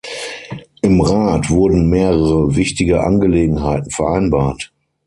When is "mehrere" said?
1.91-2.55